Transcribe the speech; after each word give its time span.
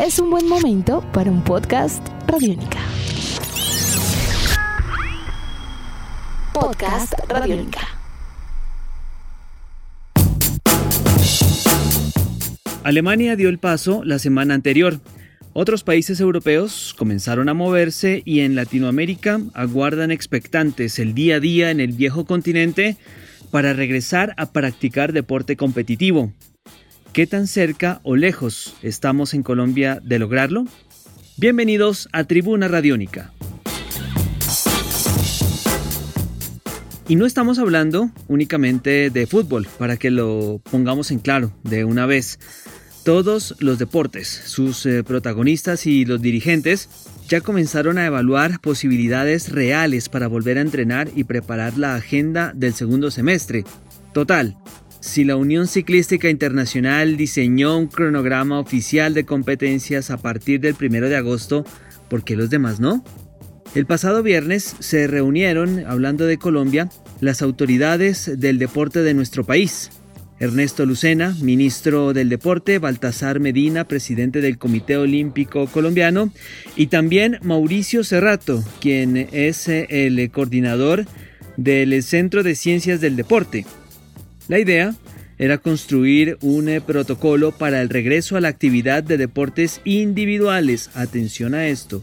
es 0.00 0.18
un 0.18 0.30
buen 0.30 0.48
momento 0.48 1.04
para 1.12 1.30
un 1.30 1.44
podcast 1.44 2.02
Radiónica. 2.26 2.78
Podcast 6.54 7.12
Radiónica. 7.28 7.80
Alemania 12.82 13.36
dio 13.36 13.50
el 13.50 13.58
paso 13.58 14.02
la 14.02 14.18
semana 14.18 14.54
anterior. 14.54 15.00
Otros 15.52 15.84
países 15.84 16.18
europeos 16.18 16.94
comenzaron 16.96 17.50
a 17.50 17.54
moverse 17.54 18.22
y 18.24 18.40
en 18.40 18.54
Latinoamérica 18.54 19.38
aguardan 19.52 20.10
expectantes 20.10 20.98
el 20.98 21.12
día 21.12 21.36
a 21.36 21.40
día 21.40 21.70
en 21.70 21.78
el 21.78 21.92
viejo 21.92 22.24
continente 22.24 22.96
para 23.50 23.74
regresar 23.74 24.32
a 24.38 24.50
practicar 24.52 25.12
deporte 25.12 25.56
competitivo. 25.56 26.32
¿Qué 27.12 27.26
tan 27.26 27.48
cerca 27.48 28.00
o 28.04 28.14
lejos 28.14 28.76
estamos 28.82 29.34
en 29.34 29.42
Colombia 29.42 30.00
de 30.00 30.20
lograrlo? 30.20 30.66
Bienvenidos 31.36 32.08
a 32.12 32.22
Tribuna 32.22 32.68
Radiónica. 32.68 33.32
Y 37.08 37.16
no 37.16 37.26
estamos 37.26 37.58
hablando 37.58 38.10
únicamente 38.28 39.10
de 39.10 39.26
fútbol, 39.26 39.66
para 39.76 39.96
que 39.96 40.12
lo 40.12 40.60
pongamos 40.70 41.10
en 41.10 41.18
claro 41.18 41.52
de 41.64 41.84
una 41.84 42.06
vez. 42.06 42.38
Todos 43.02 43.56
los 43.58 43.80
deportes, 43.80 44.28
sus 44.28 44.86
eh, 44.86 45.02
protagonistas 45.02 45.86
y 45.86 46.04
los 46.04 46.22
dirigentes 46.22 46.88
ya 47.26 47.40
comenzaron 47.40 47.98
a 47.98 48.06
evaluar 48.06 48.60
posibilidades 48.60 49.50
reales 49.50 50.08
para 50.08 50.28
volver 50.28 50.58
a 50.58 50.60
entrenar 50.60 51.08
y 51.16 51.24
preparar 51.24 51.76
la 51.76 51.96
agenda 51.96 52.52
del 52.54 52.72
segundo 52.72 53.10
semestre. 53.10 53.64
Total, 54.12 54.56
si 55.00 55.24
la 55.24 55.36
Unión 55.36 55.66
Ciclística 55.66 56.28
Internacional 56.28 57.16
diseñó 57.16 57.78
un 57.78 57.86
cronograma 57.86 58.60
oficial 58.60 59.14
de 59.14 59.24
competencias 59.24 60.10
a 60.10 60.18
partir 60.18 60.60
del 60.60 60.76
1 60.78 61.08
de 61.08 61.16
agosto, 61.16 61.64
¿por 62.08 62.22
qué 62.22 62.36
los 62.36 62.50
demás 62.50 62.80
no? 62.80 63.02
El 63.74 63.86
pasado 63.86 64.22
viernes 64.22 64.76
se 64.80 65.06
reunieron, 65.06 65.86
hablando 65.86 66.26
de 66.26 66.38
Colombia, 66.38 66.90
las 67.20 67.40
autoridades 67.40 68.38
del 68.38 68.58
deporte 68.58 69.02
de 69.02 69.14
nuestro 69.14 69.44
país. 69.44 69.90
Ernesto 70.40 70.86
Lucena, 70.86 71.36
ministro 71.42 72.14
del 72.14 72.30
Deporte, 72.30 72.78
Baltasar 72.78 73.40
Medina, 73.40 73.86
presidente 73.86 74.40
del 74.40 74.56
Comité 74.56 74.96
Olímpico 74.96 75.66
Colombiano, 75.66 76.32
y 76.76 76.86
también 76.86 77.38
Mauricio 77.42 78.04
Cerrato, 78.04 78.64
quien 78.80 79.28
es 79.32 79.68
el 79.68 80.30
coordinador 80.30 81.04
del 81.58 82.02
Centro 82.02 82.42
de 82.42 82.54
Ciencias 82.54 83.02
del 83.02 83.16
Deporte. 83.16 83.66
La 84.50 84.58
idea 84.58 84.96
era 85.38 85.58
construir 85.58 86.36
un 86.40 86.68
eh, 86.68 86.80
protocolo 86.80 87.52
para 87.52 87.80
el 87.80 87.88
regreso 87.88 88.36
a 88.36 88.40
la 88.40 88.48
actividad 88.48 89.04
de 89.04 89.16
deportes 89.16 89.80
individuales. 89.84 90.90
Atención 90.94 91.54
a 91.54 91.68
esto, 91.68 92.02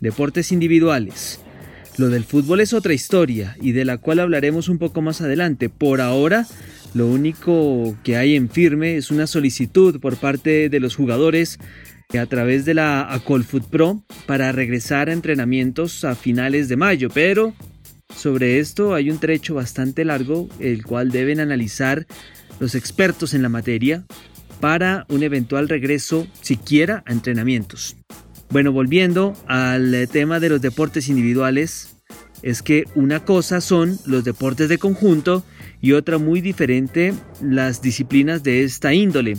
deportes 0.00 0.50
individuales. 0.50 1.38
Lo 1.96 2.08
del 2.08 2.24
fútbol 2.24 2.58
es 2.58 2.72
otra 2.72 2.94
historia 2.94 3.56
y 3.60 3.70
de 3.70 3.84
la 3.84 3.98
cual 3.98 4.18
hablaremos 4.18 4.68
un 4.68 4.78
poco 4.78 5.02
más 5.02 5.20
adelante. 5.20 5.68
Por 5.68 6.00
ahora, 6.00 6.48
lo 6.94 7.06
único 7.06 7.96
que 8.02 8.16
hay 8.16 8.34
en 8.34 8.50
firme 8.50 8.96
es 8.96 9.12
una 9.12 9.28
solicitud 9.28 10.00
por 10.00 10.16
parte 10.16 10.68
de 10.68 10.80
los 10.80 10.96
jugadores 10.96 11.60
a 12.18 12.26
través 12.26 12.64
de 12.64 12.74
la 12.74 13.02
Acolfoot 13.02 13.68
Pro 13.68 14.02
para 14.26 14.50
regresar 14.50 15.10
a 15.10 15.12
entrenamientos 15.12 16.02
a 16.02 16.16
finales 16.16 16.68
de 16.68 16.76
mayo, 16.76 17.08
pero 17.14 17.54
sobre 18.16 18.58
esto 18.58 18.94
hay 18.94 19.10
un 19.10 19.18
trecho 19.18 19.54
bastante 19.54 20.04
largo, 20.04 20.48
el 20.58 20.84
cual 20.84 21.10
deben 21.10 21.40
analizar 21.40 22.06
los 22.60 22.74
expertos 22.74 23.34
en 23.34 23.42
la 23.42 23.48
materia 23.48 24.04
para 24.60 25.04
un 25.08 25.22
eventual 25.22 25.68
regreso 25.68 26.26
siquiera 26.40 27.02
a 27.06 27.12
entrenamientos. 27.12 27.96
Bueno, 28.50 28.72
volviendo 28.72 29.34
al 29.46 30.08
tema 30.10 30.40
de 30.40 30.48
los 30.48 30.62
deportes 30.62 31.08
individuales, 31.08 31.96
es 32.42 32.62
que 32.62 32.84
una 32.94 33.24
cosa 33.24 33.60
son 33.60 33.98
los 34.06 34.22
deportes 34.22 34.68
de 34.68 34.78
conjunto 34.78 35.44
y 35.80 35.92
otra 35.92 36.18
muy 36.18 36.40
diferente 36.40 37.14
las 37.40 37.82
disciplinas 37.82 38.42
de 38.42 38.64
esta 38.64 38.94
índole. 38.94 39.38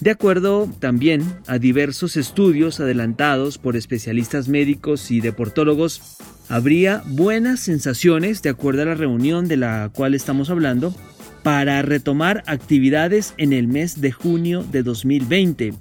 De 0.00 0.10
acuerdo 0.10 0.70
también 0.78 1.22
a 1.46 1.58
diversos 1.58 2.16
estudios 2.16 2.80
adelantados 2.80 3.58
por 3.58 3.76
especialistas 3.76 4.48
médicos 4.48 5.10
y 5.10 5.20
deportólogos, 5.20 6.16
habría 6.48 7.02
buenas 7.06 7.60
sensaciones, 7.60 8.42
de 8.42 8.50
acuerdo 8.50 8.82
a 8.82 8.86
la 8.86 8.94
reunión 8.94 9.48
de 9.48 9.56
la 9.56 9.90
cual 9.94 10.14
estamos 10.14 10.50
hablando, 10.50 10.94
para 11.42 11.82
retomar 11.82 12.42
actividades 12.46 13.34
en 13.36 13.52
el 13.52 13.68
mes 13.68 14.00
de 14.00 14.12
junio 14.12 14.64
de 14.64 14.82
2020. 14.82 15.74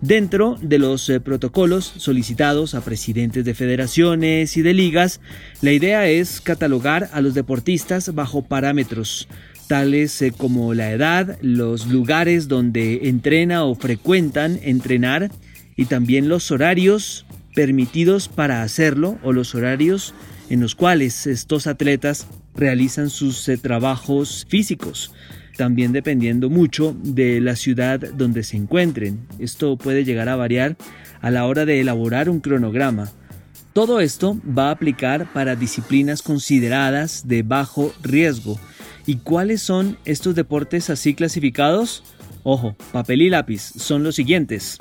Dentro 0.00 0.56
de 0.60 0.78
los 0.78 1.08
eh, 1.08 1.20
protocolos 1.20 1.84
solicitados 1.96 2.74
a 2.74 2.82
presidentes 2.82 3.44
de 3.44 3.54
federaciones 3.54 4.56
y 4.56 4.62
de 4.62 4.74
ligas, 4.74 5.20
la 5.62 5.72
idea 5.72 6.08
es 6.08 6.40
catalogar 6.40 7.10
a 7.12 7.20
los 7.20 7.34
deportistas 7.34 8.14
bajo 8.14 8.42
parámetros 8.42 9.28
tales 9.66 10.20
eh, 10.22 10.32
como 10.36 10.74
la 10.74 10.92
edad, 10.92 11.38
los 11.40 11.86
lugares 11.86 12.48
donde 12.48 13.08
entrena 13.08 13.64
o 13.64 13.74
frecuentan 13.74 14.58
entrenar 14.62 15.30
y 15.76 15.86
también 15.86 16.28
los 16.28 16.50
horarios 16.50 17.26
permitidos 17.54 18.28
para 18.28 18.62
hacerlo 18.62 19.18
o 19.22 19.32
los 19.32 19.54
horarios 19.54 20.14
en 20.50 20.60
los 20.60 20.74
cuales 20.74 21.26
estos 21.26 21.66
atletas 21.66 22.26
realizan 22.54 23.10
sus 23.10 23.48
eh, 23.48 23.56
trabajos 23.56 24.46
físicos, 24.48 25.12
también 25.56 25.92
dependiendo 25.92 26.50
mucho 26.50 26.96
de 27.02 27.40
la 27.40 27.56
ciudad 27.56 28.00
donde 28.00 28.42
se 28.42 28.56
encuentren. 28.56 29.26
Esto 29.38 29.76
puede 29.76 30.04
llegar 30.04 30.28
a 30.28 30.36
variar 30.36 30.76
a 31.20 31.30
la 31.30 31.46
hora 31.46 31.64
de 31.64 31.80
elaborar 31.80 32.28
un 32.28 32.40
cronograma. 32.40 33.10
Todo 33.72 34.00
esto 34.00 34.40
va 34.46 34.68
a 34.68 34.72
aplicar 34.72 35.32
para 35.32 35.56
disciplinas 35.56 36.22
consideradas 36.22 37.26
de 37.26 37.42
bajo 37.42 37.92
riesgo. 38.02 38.58
¿Y 39.06 39.16
cuáles 39.16 39.62
son 39.62 39.98
estos 40.04 40.34
deportes 40.34 40.90
así 40.90 41.14
clasificados? 41.14 42.04
Ojo, 42.42 42.76
papel 42.92 43.22
y 43.22 43.30
lápiz 43.30 43.60
son 43.76 44.04
los 44.04 44.14
siguientes. 44.14 44.78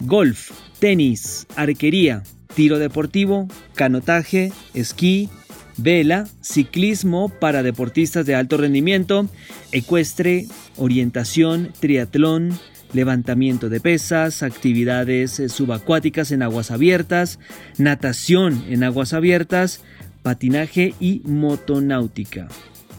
Golf, 0.00 0.50
tenis, 0.84 1.46
arquería, 1.56 2.24
tiro 2.54 2.78
deportivo, 2.78 3.48
canotaje, 3.74 4.52
esquí, 4.74 5.30
vela, 5.78 6.28
ciclismo 6.42 7.30
para 7.30 7.62
deportistas 7.62 8.26
de 8.26 8.34
alto 8.34 8.58
rendimiento, 8.58 9.26
ecuestre, 9.72 10.44
orientación, 10.76 11.72
triatlón, 11.80 12.50
levantamiento 12.92 13.70
de 13.70 13.80
pesas, 13.80 14.42
actividades 14.42 15.40
subacuáticas 15.48 16.32
en 16.32 16.42
aguas 16.42 16.70
abiertas, 16.70 17.38
natación 17.78 18.62
en 18.68 18.84
aguas 18.84 19.14
abiertas, 19.14 19.80
patinaje 20.22 20.92
y 21.00 21.22
motonáutica. 21.24 22.48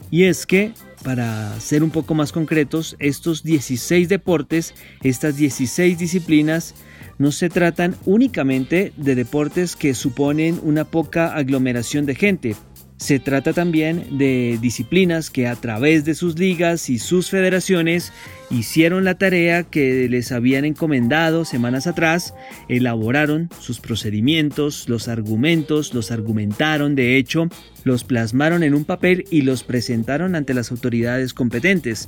Y 0.09 0.23
es 0.23 0.47
que, 0.47 0.72
para 1.03 1.59
ser 1.59 1.84
un 1.84 1.91
poco 1.91 2.16
más 2.16 2.31
concretos, 2.31 2.96
estos 2.97 3.44
16 3.44 4.09
deportes, 4.09 4.73
estas 5.03 5.38
16 5.38 6.00
disciplinas, 6.00 6.73
no 7.17 7.31
se 7.31 7.49
tratan 7.49 7.95
únicamente 8.05 8.93
de 8.97 9.15
deportes 9.15 9.75
que 9.75 9.93
suponen 9.93 10.59
una 10.63 10.85
poca 10.85 11.35
aglomeración 11.35 12.05
de 12.05 12.15
gente. 12.15 12.55
Se 12.97 13.19
trata 13.19 13.51
también 13.51 14.17
de 14.17 14.57
disciplinas 14.61 15.29
que 15.29 15.47
a 15.47 15.55
través 15.55 16.05
de 16.05 16.15
sus 16.15 16.39
ligas 16.39 16.89
y 16.89 16.97
sus 16.97 17.29
federaciones 17.29 18.13
hicieron 18.49 19.03
la 19.03 19.15
tarea 19.15 19.63
que 19.63 20.07
les 20.07 20.31
habían 20.31 20.63
encomendado 20.63 21.43
semanas 21.43 21.87
atrás, 21.87 22.33
elaboraron 22.69 23.49
sus 23.59 23.81
procedimientos, 23.81 24.87
los 24.87 25.09
argumentos, 25.09 25.93
los 25.93 26.09
argumentaron, 26.09 26.95
de 26.95 27.17
hecho, 27.17 27.49
los 27.83 28.05
plasmaron 28.05 28.63
en 28.63 28.73
un 28.73 28.85
papel 28.85 29.25
y 29.29 29.41
los 29.41 29.63
presentaron 29.63 30.33
ante 30.33 30.53
las 30.53 30.71
autoridades 30.71 31.33
competentes. 31.33 32.07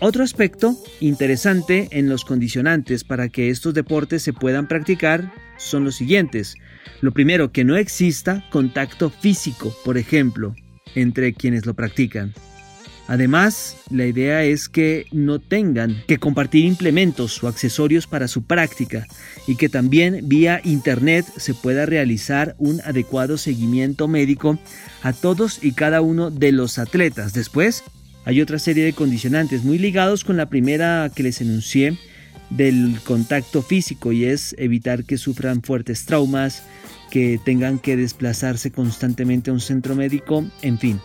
Otro 0.00 0.22
aspecto 0.22 0.76
interesante 1.00 1.88
en 1.90 2.08
los 2.08 2.24
condicionantes 2.24 3.04
para 3.04 3.28
que 3.28 3.50
estos 3.50 3.74
deportes 3.74 4.22
se 4.22 4.32
puedan 4.32 4.68
practicar 4.68 5.32
son 5.56 5.84
los 5.84 5.96
siguientes. 5.96 6.54
Lo 7.00 7.12
primero, 7.12 7.52
que 7.52 7.64
no 7.64 7.76
exista 7.76 8.44
contacto 8.50 9.10
físico, 9.10 9.74
por 9.84 9.98
ejemplo, 9.98 10.54
entre 10.94 11.34
quienes 11.34 11.66
lo 11.66 11.74
practican. 11.74 12.32
Además, 13.08 13.78
la 13.90 14.04
idea 14.04 14.44
es 14.44 14.68
que 14.68 15.06
no 15.12 15.38
tengan 15.38 16.02
que 16.06 16.18
compartir 16.18 16.66
implementos 16.66 17.42
o 17.42 17.48
accesorios 17.48 18.06
para 18.06 18.28
su 18.28 18.42
práctica 18.42 19.06
y 19.46 19.56
que 19.56 19.70
también 19.70 20.28
vía 20.28 20.60
internet 20.62 21.24
se 21.38 21.54
pueda 21.54 21.86
realizar 21.86 22.54
un 22.58 22.82
adecuado 22.82 23.38
seguimiento 23.38 24.08
médico 24.08 24.58
a 25.02 25.14
todos 25.14 25.64
y 25.64 25.72
cada 25.72 26.02
uno 26.02 26.30
de 26.30 26.52
los 26.52 26.78
atletas. 26.78 27.32
Después, 27.32 27.82
hay 28.28 28.42
otra 28.42 28.58
serie 28.58 28.84
de 28.84 28.92
condicionantes 28.92 29.64
muy 29.64 29.78
ligados 29.78 30.22
con 30.22 30.36
la 30.36 30.50
primera 30.50 31.10
que 31.14 31.22
les 31.22 31.40
enuncié 31.40 31.96
del 32.50 33.00
contacto 33.02 33.62
físico 33.62 34.12
y 34.12 34.26
es 34.26 34.54
evitar 34.58 35.04
que 35.04 35.16
sufran 35.16 35.62
fuertes 35.62 36.04
traumas, 36.04 36.62
que 37.10 37.40
tengan 37.42 37.78
que 37.78 37.96
desplazarse 37.96 38.70
constantemente 38.70 39.48
a 39.48 39.54
un 39.54 39.60
centro 39.60 39.96
médico, 39.96 40.44
en 40.60 40.78
fin. 40.78 41.00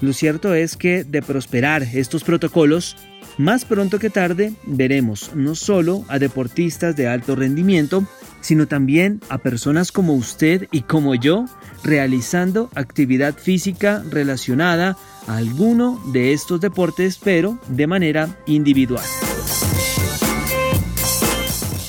Lo 0.00 0.12
cierto 0.12 0.54
es 0.54 0.76
que 0.76 1.04
de 1.04 1.22
prosperar 1.22 1.84
estos 1.84 2.24
protocolos, 2.24 2.96
más 3.38 3.64
pronto 3.64 3.98
que 3.98 4.10
tarde 4.10 4.52
veremos 4.64 5.32
no 5.34 5.54
solo 5.54 6.04
a 6.08 6.18
deportistas 6.18 6.96
de 6.96 7.08
alto 7.08 7.36
rendimiento, 7.36 8.06
sino 8.40 8.66
también 8.66 9.20
a 9.28 9.38
personas 9.38 9.92
como 9.92 10.14
usted 10.14 10.68
y 10.70 10.82
como 10.82 11.14
yo 11.14 11.46
realizando 11.82 12.70
actividad 12.74 13.36
física 13.36 14.02
relacionada 14.08 14.96
a 15.26 15.36
alguno 15.36 16.00
de 16.12 16.32
estos 16.32 16.60
deportes, 16.60 17.18
pero 17.22 17.58
de 17.68 17.86
manera 17.86 18.36
individual. 18.46 19.04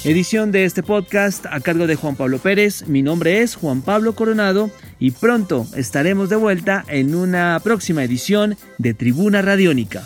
Edición 0.04 0.54
de 0.54 0.64
este 0.64 0.84
podcast 0.84 1.46
a 1.48 1.60
cargo 1.60 1.86
de 1.86 1.96
Juan 1.96 2.16
Pablo 2.16 2.40
Pérez. 2.40 2.88
Mi 2.88 3.02
nombre 3.02 3.42
es 3.42 3.56
Juan 3.56 3.82
Pablo 3.82 4.16
Coronado 4.16 4.72
y 5.00 5.12
pronto 5.12 5.68
estaremos 5.76 6.30
de 6.30 6.38
vuelta 6.38 6.86
en 6.88 7.14
una 7.14 7.60
próxima 7.62 8.06
edición 8.06 8.56
de 8.78 8.94
Tribuna 8.94 9.42
Radiónica. 9.42 10.06